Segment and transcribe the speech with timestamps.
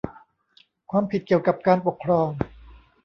[0.91, 2.27] ความผิดเกี่ยวกับการปกครอง